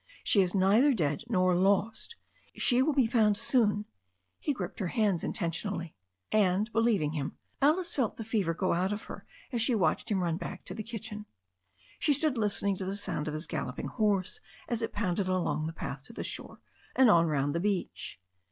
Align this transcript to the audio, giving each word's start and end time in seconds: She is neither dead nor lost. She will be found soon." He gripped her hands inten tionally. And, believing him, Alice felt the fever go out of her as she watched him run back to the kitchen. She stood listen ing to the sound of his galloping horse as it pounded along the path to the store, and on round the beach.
She 0.23 0.41
is 0.41 0.55
neither 0.55 0.95
dead 0.95 1.21
nor 1.29 1.55
lost. 1.55 2.15
She 2.55 2.81
will 2.81 2.93
be 2.95 3.05
found 3.05 3.37
soon." 3.37 3.85
He 4.39 4.51
gripped 4.51 4.79
her 4.79 4.87
hands 4.87 5.21
inten 5.21 5.35
tionally. 5.49 5.93
And, 6.31 6.71
believing 6.73 7.11
him, 7.11 7.37
Alice 7.61 7.93
felt 7.93 8.17
the 8.17 8.23
fever 8.23 8.55
go 8.55 8.73
out 8.73 8.91
of 8.91 9.03
her 9.03 9.27
as 9.51 9.61
she 9.61 9.75
watched 9.75 10.09
him 10.09 10.23
run 10.23 10.37
back 10.37 10.65
to 10.65 10.73
the 10.73 10.81
kitchen. 10.81 11.27
She 11.99 12.13
stood 12.13 12.35
listen 12.35 12.69
ing 12.69 12.77
to 12.77 12.85
the 12.85 12.97
sound 12.97 13.27
of 13.27 13.35
his 13.35 13.45
galloping 13.45 13.89
horse 13.89 14.39
as 14.67 14.81
it 14.81 14.91
pounded 14.91 15.27
along 15.27 15.67
the 15.67 15.71
path 15.71 16.03
to 16.05 16.13
the 16.13 16.23
store, 16.23 16.61
and 16.95 17.07
on 17.07 17.27
round 17.27 17.53
the 17.53 17.59
beach. 17.59 18.19